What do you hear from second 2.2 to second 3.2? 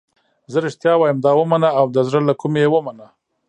له کومې یې ومنه.